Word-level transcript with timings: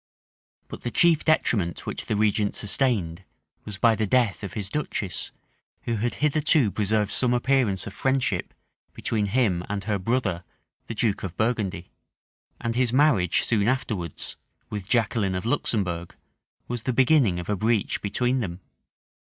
But 0.67 0.81
the 0.81 0.89
chief 0.89 1.23
detriment 1.23 1.85
which 1.85 2.07
the 2.07 2.15
regent 2.15 2.55
sustained, 2.55 3.23
was 3.65 3.77
by 3.77 3.93
the 3.93 4.07
death 4.07 4.41
of 4.43 4.53
his 4.53 4.67
duchess, 4.67 5.29
who 5.83 5.97
had 5.97 6.15
hitherto 6.25 6.71
preserved 6.71 7.11
some 7.11 7.35
appearance 7.35 7.85
of 7.85 7.93
friendship 7.93 8.51
between 8.95 9.27
him 9.27 9.63
and 9.69 9.83
her 9.83 9.99
brother, 9.99 10.43
the 10.87 10.95
duke 10.95 11.21
of 11.21 11.37
Burgundy:[] 11.37 11.91
and 12.59 12.73
his 12.75 12.91
marriage, 12.91 13.43
soon 13.43 13.67
afterwards, 13.67 14.37
with 14.71 14.87
Jaqueline 14.89 15.35
of 15.35 15.45
Luxembourg, 15.45 16.15
was 16.67 16.81
the 16.81 16.93
beginning 16.93 17.39
of 17.39 17.47
a 17.47 17.55
breach 17.55 18.01
between 18.01 18.39
them. 18.39 18.59